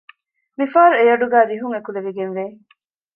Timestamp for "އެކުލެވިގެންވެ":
1.75-2.45